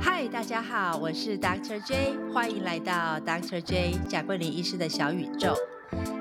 [0.00, 1.80] 嗨，大家好，我是 Dr.
[1.84, 3.60] J，欢迎来到 Dr.
[3.60, 5.54] J 贾桂林医师的小宇宙。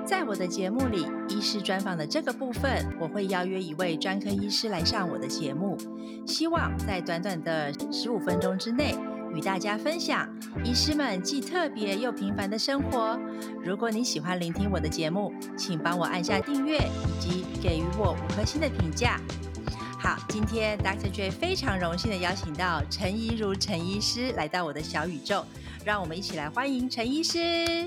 [0.06, 5.78] 在我的节目里，医师专访的这个部分，我会邀约一位专科医师来上我的节目，
[6.26, 8.96] 希望在短短的十五分钟之内，
[9.34, 10.28] 与大家分享
[10.64, 13.18] 医师们既特别又平凡的生活。
[13.64, 19.20] 如果你喜欢聆听我的节目，请帮我按下订阅，以及给予我五颗星的评价。
[20.02, 21.12] 好，今天 Dr.
[21.12, 25.46] J 非常荣幸的邀请到陈怡如陈医师来到我的小宇宙，
[25.86, 27.86] 让我们一起来欢迎陈医师。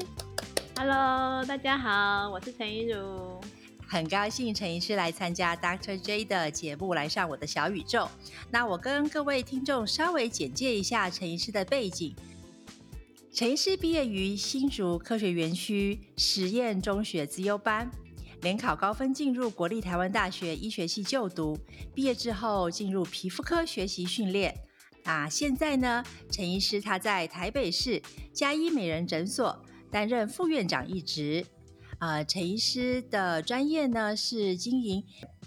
[0.77, 3.41] Hello，大家好，我是陈怡如。
[3.89, 5.99] 很高兴陈医师来参加 Dr.
[6.01, 8.09] J 的节目，来上我的小宇宙。
[8.49, 12.15] 那我跟各位听众稍微简介一下陈医师的背景。
[13.33, 17.91] 陈医师毕业于新竹科学园区实验中学资优班，
[18.45, 21.59] 联考高分进入国立台湾大学医学系就读。
[21.95, 24.55] 毕业之后进入皮肤科学习训练。
[25.03, 28.03] 那现在呢，陈医师他在台北市
[28.35, 31.47] 嘉医美人诊所担任副院长一职。
[32.01, 35.03] 呃，陈医师的专业呢是经营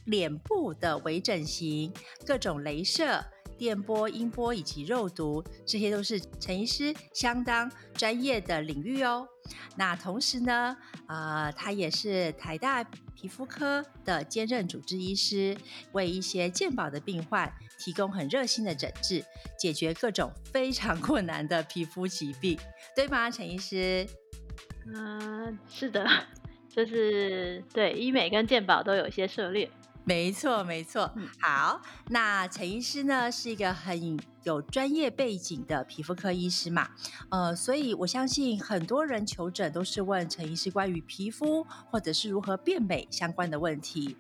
[0.05, 1.93] 脸部的微整形，
[2.25, 3.23] 各种镭射、
[3.59, 9.27] 电波、音波以及肉毒，这些都是陈医师相当专业的领域哦。
[9.75, 10.75] 那同时呢，
[11.07, 12.83] 呃，他也是台大
[13.15, 15.57] 皮肤科的兼任主治医师，
[15.91, 19.23] 为一些健保的病患提供很热心的诊治，
[19.57, 22.57] 解决各种 非常困难的皮肤疾病，
[22.95, 24.07] 对吗，陈医师？
[24.93, 26.07] 嗯、是的，
[26.69, 29.69] 就是对医美跟健保都有一些涉猎。
[30.05, 31.11] 没错，没错。
[31.17, 36.89] 嗯好，那陈医师呢是一个很有专业背景的皮肤科医师嘛，
[37.30, 44.15] 呃，所以我相信很多人求诊都是问陈医师关于皮肤或者是如何变美相关的问题，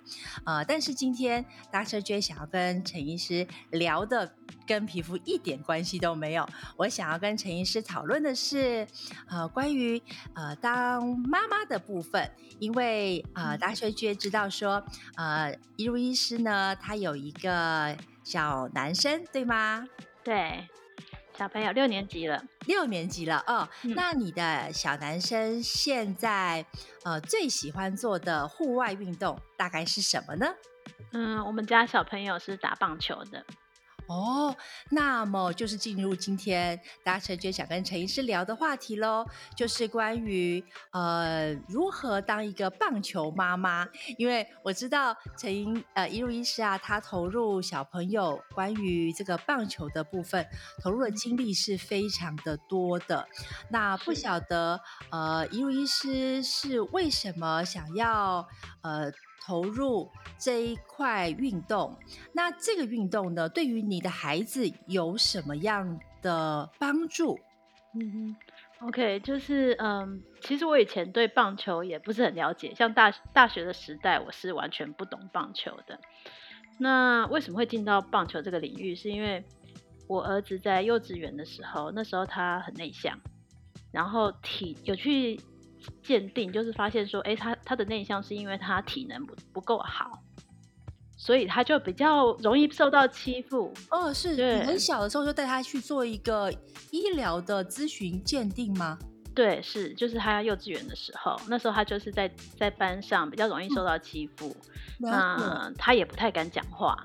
[0.45, 2.01] 呃，但是今天 Dr.
[2.01, 4.33] J 想要跟陈医师聊的
[4.65, 8.87] 跟皮肤一点关系都没有，我想要跟陈医师讨论的是，
[9.27, 10.01] 呃，关于
[10.33, 12.29] 呃当妈妈的部分，
[12.59, 13.93] 因为呃 Dr.
[13.93, 14.83] J 知道说，
[15.15, 17.95] 呃，一如医师呢，他有一个
[18.29, 19.87] 小男生，对吗？
[20.21, 20.67] 对，
[21.37, 26.65] 小朋友六年级了，六年级了哦，嗯那你的小男生现在
[27.05, 30.45] 呃最喜欢做的户外运动大概是什么呢？
[31.13, 33.45] 嗯，我们家小朋友是打棒球的。
[34.07, 34.55] 哦，
[34.89, 39.25] 那么就是进入今天大家陈觉想跟陈医师聊的话题喽，
[39.55, 43.87] 就是关于呃如何当一个棒球妈妈。
[44.17, 50.47] 因为我知道陈英呃一路医师啊，他投入小朋友关于这个棒球的部分，
[50.81, 53.27] 投入的精力是非常的多的。
[53.69, 54.79] 那不是晓得
[55.11, 58.47] 呃一路医师是为什么想要
[58.81, 59.11] 呃
[59.45, 61.97] 投入这一块运动？
[62.33, 67.39] 那这个运动呢，对于你的孩子有什么样的帮助？
[67.93, 68.35] 嗯
[68.79, 75.99] 哼，OK，就是嗯，其实我以前对棒球也不是很了解，像大大学的时代，我是完全不懂棒球的。
[76.77, 78.95] 那为什么会进到棒球这个领域？
[78.95, 79.43] 是因为
[80.07, 83.17] 我儿子在幼稚园的时候，那时候他很内向，
[83.91, 85.39] 然后体有去
[86.03, 90.23] 鉴定，就是发现说，哎，他他的内向是因为他体能不不够好，
[91.17, 93.73] 所以他就比较容易受到欺负。
[93.89, 96.51] 哦，是你对很小的时候就带他去做一个
[96.91, 98.97] 医疗的咨询鉴定吗？
[99.35, 102.27] 对，是，就是他幼稚园的时候，那时候他就是在
[102.57, 104.55] 在班上比较容易受到欺负，
[104.99, 106.97] 那他也不太敢讲话。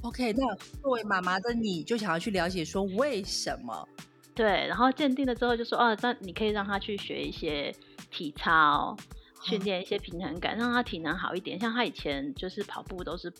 [0.00, 3.86] OK，那作为妈妈的你就想要去了解说为什么？
[4.34, 7.70] 对，然后鉴定了之后就说，哦，那你可以让他去学一些
[8.10, 8.96] 体操，
[9.42, 11.58] 训练一些平衡感，让他体能好一点。
[11.58, 13.32] 像他以前就是跑步都是，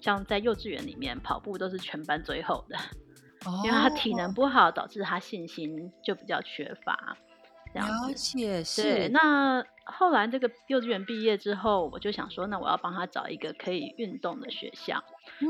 [0.00, 2.76] 像在幼稚园里面跑步都是全班最后的，
[3.64, 7.16] 因为他体能不好，导致他信心就比较缺乏。
[7.74, 8.14] 这样了子。
[8.14, 15.04] 解对，那后来这个幼稚园毕业之后，我就想说，那我要帮他找一个可以运动的学校。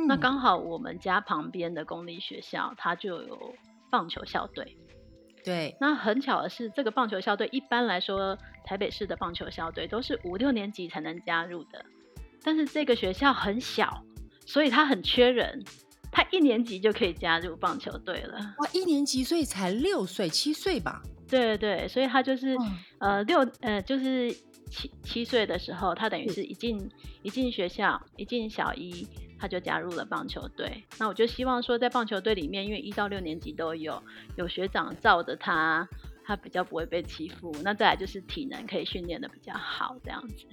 [0.09, 3.55] 那嗯刚好我们家旁边的公立学校，他就有
[3.89, 4.77] 棒球校队。
[5.45, 11.85] 对那很巧的是，这个棒球校队一般来说，台北市的棒球校队都是五六年级才能加入的，
[12.43, 14.05] 但是这个学校很小，
[14.47, 15.65] 所以他很缺人，
[16.11, 18.39] 他一年级就可以加入棒球队了。
[18.59, 21.03] 哇，一年级所以才六岁七岁吧？
[21.29, 24.31] 对对，所以他就是、嗯呃六呃就是
[24.71, 26.91] 七七岁的时候，他等于是一进
[27.23, 29.07] 一进学校，一进小一，
[29.39, 30.85] 他就加入了棒球队。
[30.99, 34.03] 那我就希望说，在棒球队里面，因为一到六年级都有
[34.37, 35.89] 有学长罩着他，
[36.25, 37.55] 他比较不会被欺负。
[37.63, 40.47] 那再来就是体能可以训练的比较好，这样子。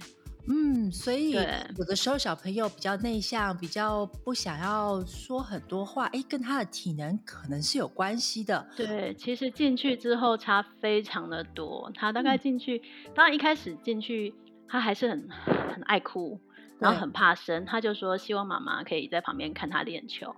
[0.47, 8.67] 嗯，所以有的时候小朋友比较内向，比较不想要说很多话，哎，跟他的体能可能是有关系的。
[8.77, 11.91] 对，其实进去之后差非常的多。
[11.95, 12.79] 他大概进去，
[13.15, 14.35] 当然一开始进去，
[14.67, 15.27] 他还是很
[15.73, 16.39] 很爱哭，
[16.79, 17.65] 然后很怕生。
[17.65, 20.35] 他就说希望妈妈可以在旁边看他练球。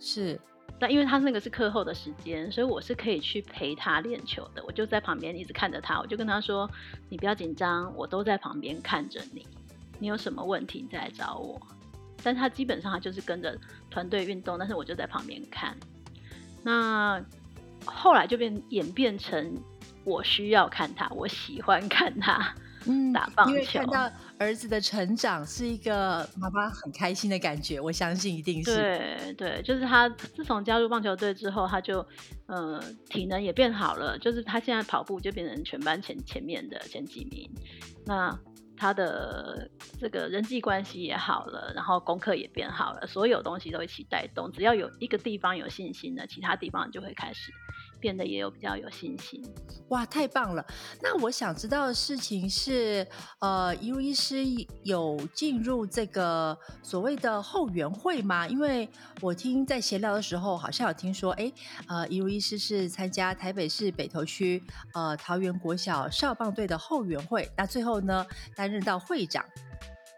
[0.00, 0.40] 是。
[0.80, 4.62] 但因为他那个是课后的时间，所以我是可以去陪他练球的。
[4.64, 6.70] 我就在旁边一直看着他，我就跟他说
[7.10, 9.44] ：“你不要紧张，我都在旁边看着你。
[9.98, 11.60] 你有什么问题你再来找我。”
[12.22, 13.58] 但他基本上他就是跟着
[13.90, 15.76] 团队运动，但是我就在旁边看。
[16.62, 17.20] 那
[17.84, 19.60] 后来就变演变成
[20.04, 22.54] 我需要看他，我喜欢看他。
[22.88, 28.74] 嗯，打棒球，因为看到儿子的成长是一个妈妈很开心的感觉，我相信一定是。
[28.74, 32.04] 对对，就是他自从加入棒球队之后，他就
[32.46, 37.50] 呃体能也变好了，就是他现在跑步就变成全班前前面的前几名。
[38.06, 38.36] 那
[38.74, 39.68] 他的
[40.00, 44.50] 这个人际关系也好了，然后功课也变好了，所有东西都一起带动。
[44.52, 47.52] 只要有一个地方有信心了，其他地方就会开始。
[48.00, 49.42] 变得也有比较有信心，
[49.88, 50.64] 哇，太棒了！
[51.02, 53.06] 那我想知道的事情是，
[53.40, 54.44] 呃，一如医师
[54.84, 58.46] 有进入这个所谓的后援会吗？
[58.46, 58.88] 因为
[59.20, 61.52] 我听在闲聊的时候，好像有听说，哎，
[61.88, 64.62] 呃，一如医师是参加台北市北投区
[64.94, 69.44] 呃桃园国小少棒队的后援会，那最后呢担任到会长。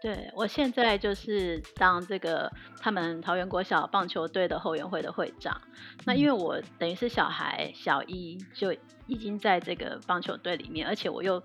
[0.01, 5.61] 对，我现在就是当这个他们桃园国小棒球队的后援会的会长。
[6.05, 8.73] 那因为我等于是小孩小一就
[9.05, 11.41] 已经在这个棒球队里面，而且我又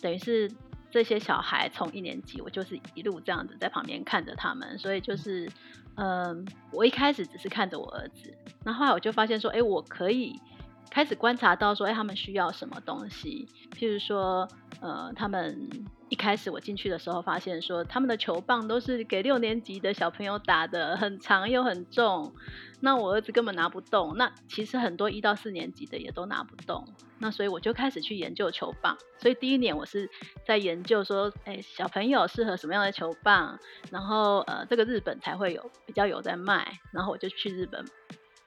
[0.00, 0.48] 等于是
[0.92, 5.50] 这些小孩从一年级，我就是一路这样子在旁边看着他们，所以就是，
[5.96, 8.32] 嗯，我一开始只是看着我儿子，
[8.64, 10.40] 那后来我就发现说，哎，我可以
[10.90, 14.48] 开始观察到说，哎，他们需要什么东西，譬如说，
[14.80, 15.68] 呃，他们。
[16.10, 22.32] 一开始我进去的时候，发现说他们的球棒都是给六年级的小朋友打的，很长又很重，
[22.80, 24.16] 那我儿子根本拿不动。
[24.16, 26.88] 那其实很多一到四年级的也都拿不动。
[27.18, 28.96] 那所以我就开始去研究球棒。
[29.18, 30.08] 所以第一年我是
[30.46, 33.58] 在研究说，哎，小朋友适合什么样的球棒，
[33.90, 37.84] 然后呃，这个日本才会有比较有在卖，然后我就去日本，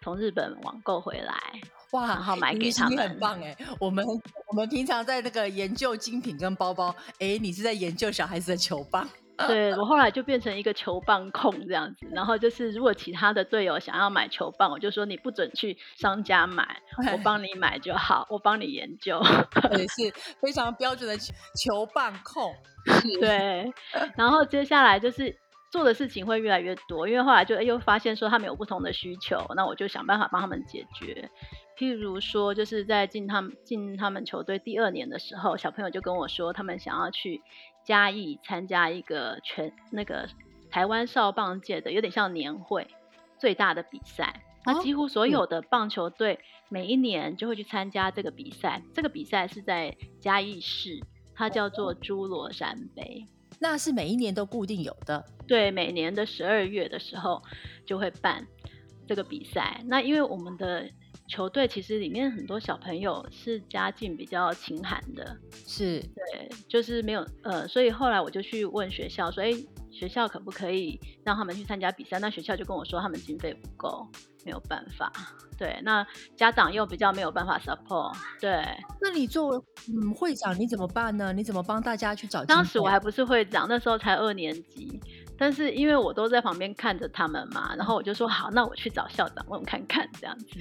[0.02, 1.62] 从日本网购回来。
[1.92, 3.56] 哇，然后买给他们，很棒哎！
[3.80, 4.06] 我们
[4.48, 9.08] 我们平常在那个研究精品跟包包，哎，你是在研究小孩子的球棒。
[9.48, 16.80] 对我后来就变成一个球棒控这样子，然后就是如果其他的队友想要买球棒，我就说你不准去商家买，
[17.12, 19.20] 我帮你 买就好，我帮你研究。
[19.72, 22.54] 也是非常标准的球棒控。
[23.20, 23.74] 对，
[24.16, 25.36] 然后接下来就是。
[25.72, 31.30] 做的事情会越来越多，因为后来就又发现说他们有不同的需求，那我就想办法帮他们解决。
[31.82, 37.42] 譬如说，就是在进他们进他们球队第二年的时候，小朋友就跟我说，他们想要去
[37.84, 40.30] 嘉义参加一个全那个
[40.70, 42.86] 台湾少棒界的有点像年会
[43.40, 44.44] 最大的比赛。
[44.64, 46.40] 那几乎所有的棒球队
[46.70, 48.84] 每一年就会去参加这个比赛。
[48.94, 51.00] 这个比赛是在嘉义市，
[51.34, 53.26] 它叫做侏罗山杯。
[53.60, 57.42] 那是每一年都固定有的，对，每年的十二月的时候
[57.88, 58.46] 就会办
[59.08, 59.82] 这个比赛。
[59.88, 60.88] 那因为我们的
[61.32, 69.54] 球队其实里面很多小朋友是家境比较贫寒的，是对，就是没有呃，所以后来我就去问学校说，哎，
[69.90, 72.20] 学校可不可以让他们去参加比赛？
[72.20, 74.06] 那学校就跟我说他们经费不够。
[74.44, 75.14] 没有办法，
[75.56, 76.04] 对，那
[76.36, 78.66] 家长又比较没有办法 support，对。
[79.00, 81.32] 那你作为嗯会长，你怎么办呢？
[81.32, 82.44] 你怎么帮大家去找？
[82.46, 85.00] 当时我还不是会长，那时候才二年级，
[85.38, 90.60] 但是因为我都在旁边看着他们嘛，然后我就说好，那我去找校长问看看这样子。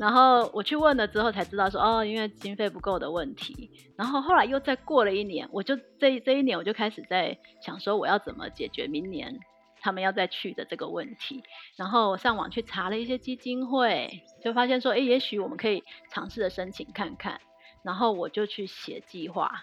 [0.00, 3.70] 然后我去问了之后才知道说哦，因为经费不够的问题。
[3.96, 9.38] 然后后来又再过了一年，我就这这一年我就开始在想说我要怎么解决明年。
[9.80, 11.40] 他们要再去的这个问题，
[11.76, 17.40] 然后上网去查了一些基金会，就发现说，哎，也许我们可以尝试的申请看看。
[17.84, 19.62] 然后我就去写计划，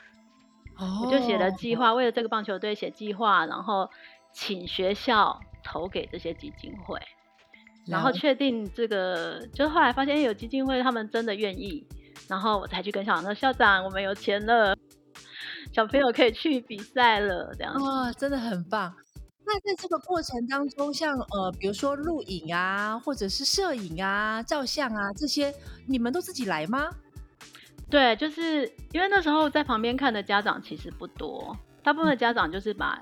[1.04, 3.90] 我就写了计划，为了这个棒球队写计划，然后
[4.32, 6.98] 请学校投给这些基金会，
[7.88, 11.86] 然后确定这个，就是后来发现有基金会他们真的愿意，
[12.28, 14.76] 然后我才去跟校长说，校长，我们有钱了，
[15.72, 18.94] 小朋友可以去比赛了，这样哇，真的很棒。
[19.46, 25.54] 那在这个过程当中，像呃，比如说录影啊，或者是摄影啊、照相啊这些，
[25.86, 26.90] 你们都自己来吗？
[27.88, 33.00] 对，就是因为那时候在旁边看的家长其实不多，大部分的家长就是把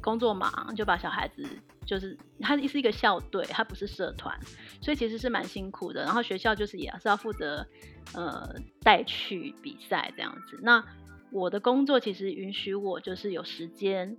[0.00, 1.46] 工作忙，就把小孩子
[1.86, 4.38] 就是他是一个校队，他不是社团，
[4.82, 6.02] 所以其实是蛮辛苦的。
[6.02, 7.66] 然后学校就是也是要负责
[8.14, 10.58] 呃带去比赛这样子。
[10.62, 10.84] 那
[11.30, 14.16] 我的工作其实允许我就是有时间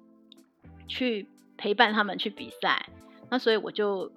[0.88, 2.90] 去陪伴他们去比赛，
[3.30, 4.12] 那所以我就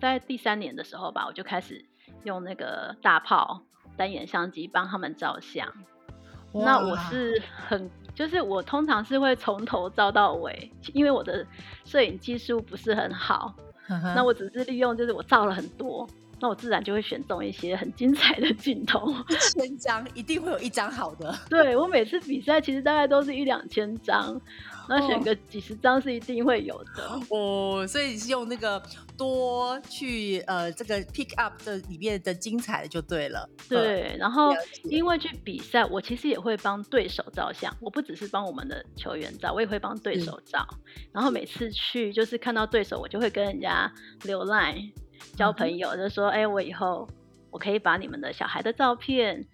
[0.00, 1.84] 在第三年的时候吧，我就开始
[2.24, 3.62] 用那个大炮
[3.96, 5.72] 单眼相机帮他们照相。
[6.54, 11.46] 那我是很，就是我通常是会从头照到尾，因为我的
[11.84, 13.54] 摄影技术不是很好，
[14.12, 16.04] 那我只是利用，就是我照了很多。
[16.40, 21.32] 那我自然就会选中一些很精彩的镜头， 一千张一定会有一张好的。
[21.48, 24.40] 对我每次比赛其实大概都是一两千张，
[24.88, 27.20] 那选个几十张是一定会有的。
[27.30, 28.82] 哦，所以是用那个
[29.16, 33.48] 多去呃这个 pick up 的里面的精彩的就对了。
[33.68, 34.54] 对，然后
[34.84, 40.66] 因为去比赛，我其实也会帮对手照相，我不只是帮我们的球员照，我也会帮对手照。
[41.12, 43.92] 然后每次去就是看到对手，我就会跟人家
[44.24, 44.92] 留 line。
[45.36, 47.08] 交朋友就说：“哎，我以后
[47.50, 49.44] 我可以把你们的小孩的照片，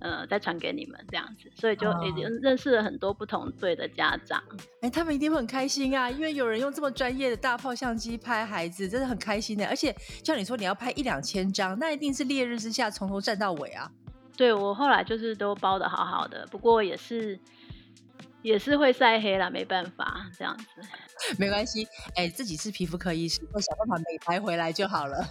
[0.00, 4.42] 呃，再传给你们这样子，所以就已经认识了很多不同队的家长。
[4.80, 9.66] 哎，他们一定会很开心啊，因为有人用这么专业的大炮相机拍孩子，真的很开心的。
[9.66, 13.90] 而且像你说你要拍一两千张，那一定是烈日之下从头站到尾啊。
[14.36, 17.38] 对我后来就是都包的好好的，不过也是
[18.42, 20.64] 也是会晒黑啦，没办法这样子。
[21.36, 25.26] ”没关系，哎，自己是皮肤科医师，我想办法美白回来就好了。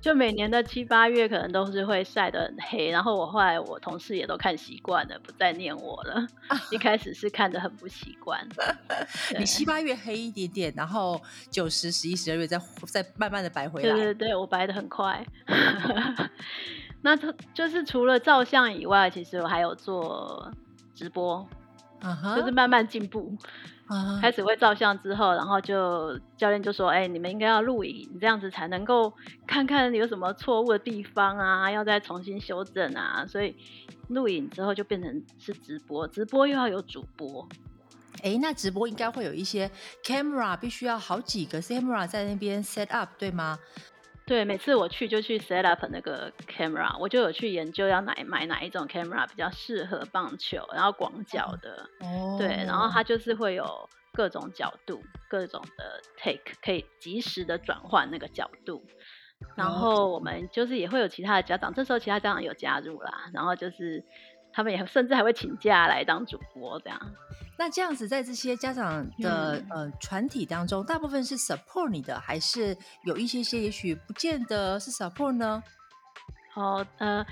[0.00, 2.88] 就每年的七八月，可能都是会晒得很黑。
[2.88, 6.26] 然后我后来我同事也都看习惯了，不再念我了。
[6.70, 8.48] 一开始是看得很不习惯。
[9.38, 13.94] 你七八月黑一点点，然后九十、十一、十二月再再慢慢的白回来。
[13.94, 15.22] 对对对，我白的很快。
[17.02, 20.50] 那就就是除了照相以外，其实我还有做
[20.94, 21.46] 直播，
[22.36, 23.36] 就是慢慢进步。
[24.20, 29.12] 开始会照相之后，然后就教练就说：“哎，你们应该要录影，这样子才能够
[29.48, 33.56] 看看有什么错误的地方啊，要再重新修正啊。”所以
[34.08, 37.48] 录影之后就变成是直播，直播又要有主播。
[38.22, 39.68] 哎，那直播应该会有一些
[40.04, 43.58] camera，必须要好几个 camera 在那边 set up，对吗？
[44.30, 51.84] 对，每次我去就去 set up 那个 camera，我就有去研究要哪买哪一种 camera 比较适合棒球，然后广角的，
[52.38, 53.66] 对，然后它就是会有
[54.12, 58.80] 各种角度、各种的 take，可以及时的转换那个角度。
[59.56, 64.04] 然后我们就是也会有其他的家长，这时候其他家长有加入啦，然后就是
[64.52, 67.00] 他们也甚至还会请假来当主播这样。
[67.60, 72.74] 那这样子，在这些家长的呃团体当中，大部分是 support 你的，还是
[73.04, 75.62] 有一些些也许不见得是 support 呢？
[76.54, 77.22] 哦，呃，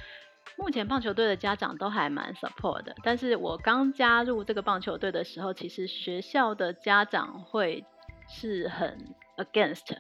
[0.59, 7.83] 目前棒球队的家长都还蛮 support 的，但是我刚加入这个棒球队的时候，其实学校的家长会
[8.29, 9.97] 是很 against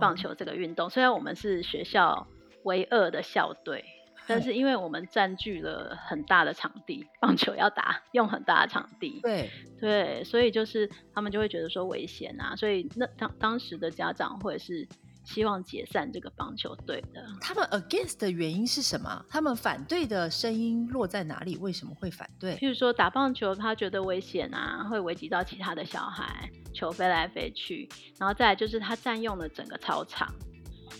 [0.00, 2.26] 棒球这个运动，虽然我们是学校
[2.64, 3.84] 唯二的校队。
[4.26, 9.50] 但是因为我们占据了很大的场地，棒球要打用很大的场地，对
[9.80, 14.86] 对，所以就是他们就会觉得说危险啊，所以那当当时的家长会是
[15.24, 17.24] 希望解散这个棒球队的。
[17.40, 19.24] 他们 against 的原因是什么？
[19.28, 21.56] 他们反对的声音落在哪里？
[21.58, 22.56] 为什么会反对？
[22.56, 30.32] 譬如说打棒球，他觉得危险啊，会危及到其他的小孩，球飞来飞去，然后再来就是他占用了整个操场。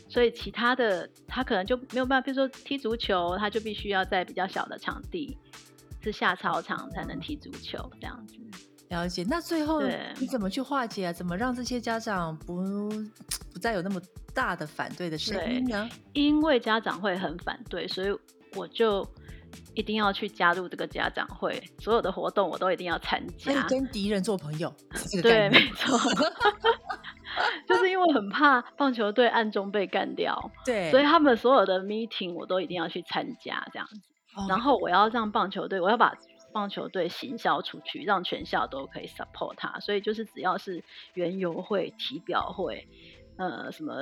[0.08, 5.36] 所以其他的他可能就没有办法，比如说踢足球，他就必须要在比较小的场地，
[6.02, 8.34] 是下操场才能踢足球这样子。
[8.88, 9.24] 了解。
[9.28, 9.82] 那最后
[10.18, 11.12] 你怎么去化解啊？
[11.12, 12.88] 怎么让这些家长不
[13.52, 14.00] 不再有那么
[14.34, 15.88] 大的反对的声音呢？
[16.12, 18.08] 因为家长会很反对，所以
[18.56, 19.08] 我就
[19.74, 23.62] 一定要去加入这个家长会，所有的活动我都一定要参加。
[23.68, 24.74] 跟敌人做朋友，
[25.22, 25.96] 对，没错。
[27.68, 34.00] 就是因为很怕棒球队暗中被干掉，对，所以他们所有的 meeting 我都一定要去参加这样子。
[34.48, 36.14] 然后我要让棒球队，我要把
[36.52, 39.80] 棒球队行销出去，让全校都可以 support 他。
[39.80, 40.82] 所以就是只要是
[41.14, 42.86] 园游会、体表会，
[43.38, 43.94] 呃，什么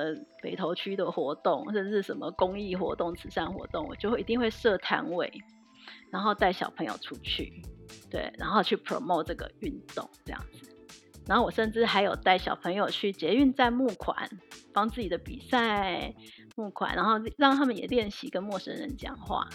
[0.42, 5.32] 北投区的活动，甚至什么公益活动、慈善活动，我就会一定会设摊位，
[6.10, 7.62] 然后带小朋友出去，
[8.10, 10.67] 对，然后去 promote 这个运动这样子。
[11.28, 14.28] 然后我甚至还有带小朋友去捷运站募款，
[14.72, 16.12] 帮自己的比赛
[16.56, 19.46] 募款，然后让他们也练习跟陌生人讲话。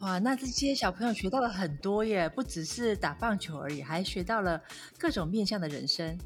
[0.00, 4.60] 哇，那这些小朋友学到了很多耶，不只是打棒球而已，还学到了
[4.98, 6.18] 各种面向的人生。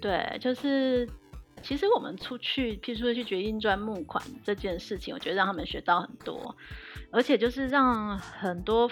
[0.00, 1.08] 对，就是
[1.62, 6.56] 其实我们出去，譬如说去捷运站募款这件事情，我觉得让他们学到很多。
[7.14, 8.90] 而且就是让很多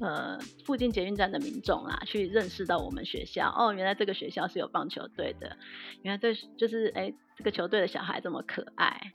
[0.00, 5.56] 呃附近捷运站的民众啊，去认识到我们学校哦，原来这个学校是有棒球队的，
[6.02, 9.12] 原来这就是哎这个球队的小孩这么可爱。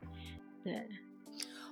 [0.63, 0.87] 对，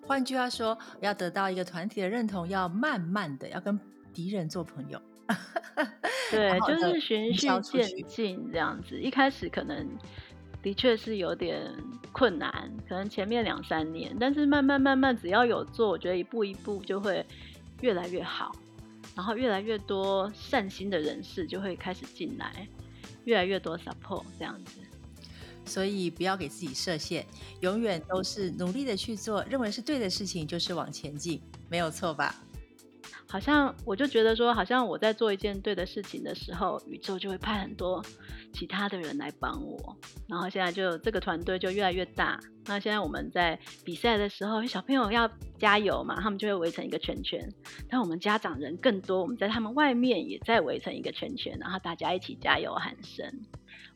[0.06, 3.80] 换句话说，要得到一个团体的认同，要慢慢的，要跟
[4.14, 5.02] 敌人做朋友。
[6.32, 9.00] 对，就是循序渐进这样子。
[9.00, 9.88] 一开始可能
[10.64, 11.72] 的确是有点
[12.12, 17.24] 困难，可能前面两三年，但是慢慢慢慢，只要有做，我觉得一步一步就会
[17.82, 18.56] 越来越好。
[19.16, 22.68] 然后越来越多善心的人士就会开始进来，
[23.26, 24.80] 越来越多 support 这样子。
[25.66, 27.26] 所以不要给自己设限，
[27.60, 31.40] 永远都是努力的去做，认为是对的事情就是往前进，
[31.70, 32.36] 没有错吧？
[33.34, 38.00] 好像我就觉得说，好像我在做一件对的事情的时候，宇宙就会派很多
[38.54, 39.98] 其他的人来帮我。
[40.28, 42.40] 然后现在就这个团队就越来越大。
[42.68, 47.52] 那现在我们在比赛的时候，小朋友要加油嘛，他们就会围成一个圈圈。
[47.90, 53.26] 但我们家长人更多，我们在他们外面也在围成一个圈圈，然后大家一起加油喊声。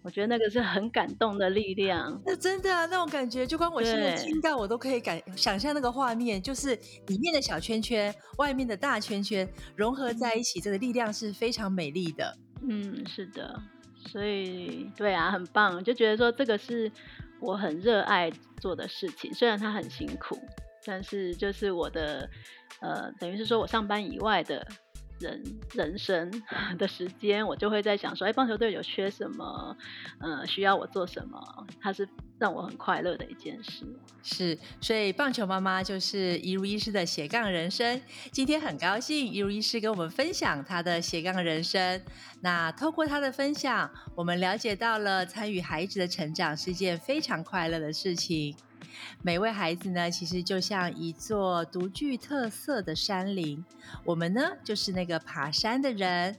[0.08, 2.18] 我觉得那个是很感动的力量。
[2.26, 6.74] 那真的啊，那种感觉，就光我现在听到，我都可以感想象那个画面，就是
[7.08, 9.46] 里面的小圈圈，外面的大圈圈
[9.76, 12.38] 融合在一起，这个力量是非常美丽的。
[12.62, 13.62] 嗯，是的。
[13.98, 16.90] 所以，对啊，很棒，就觉得说这个是
[17.42, 20.40] 我很热爱做的事情，虽然它很辛苦，
[20.86, 22.30] 但是就是我的，
[22.80, 24.66] 呃，等于是说我上班以外的。
[25.20, 25.44] 人
[25.74, 26.32] 人生
[26.78, 29.76] 的时间，我就会在想说，哎，棒球队有缺什么？
[30.20, 31.68] 呃，需要我做什么？
[31.82, 32.08] 他是
[32.40, 33.86] 让我很快乐的一件事。
[34.22, 38.02] 是，所以棒球妈妈就是一如医师的斜杠人生。
[38.32, 42.02] 今天很高兴一如医师跟我们分享他的斜杠人生。
[42.42, 48.56] 那透过他的分享，我们了解到了参与孩子的成长是一件非常快乐的事情。
[49.22, 53.64] 每位孩子呢，其实就像一座独具特色的山林。
[54.04, 56.36] 我们呢，就是那个爬山的人。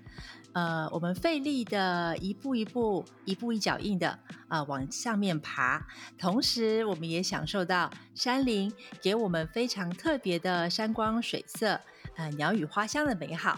[0.52, 5.86] 呃，我们费力的一步一步、一步一脚印的啊往上面爬，
[6.18, 11.80] 同时我们也享受到山林给我们非常特别的山光水色。
[12.18, 13.56] 呃，鸟语花香的美好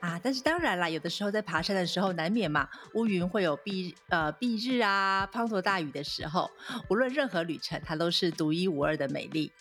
[0.00, 0.18] 啊！
[0.22, 6.50] 但是当然啦，有的时候在爬山的时候，难免嘛，乌云会有蔽呃蔽日啊，滂沱大雨的时候，
[6.88, 9.52] 无论任何旅程，它都是独一无二的美丽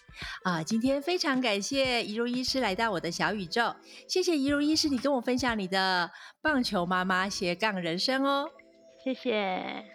[0.43, 0.63] 啊！
[0.63, 3.75] 今天非常感谢怡如医师来到我的小宇宙，
[4.07, 6.09] 谢谢怡如医师，你跟我分享你的
[6.41, 8.49] 棒球妈妈斜杠人生哦，
[9.07, 9.85] 谢谢。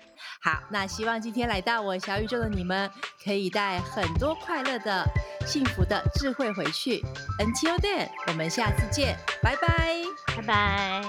[0.40, 2.90] 好，那希望今天来到我小宇宙的你们，
[3.22, 5.04] 可以带很多快乐的、
[5.46, 7.02] 幸福的智慧回去。
[7.38, 10.02] Until then，我们下次见，拜拜，
[10.34, 11.02] 拜拜。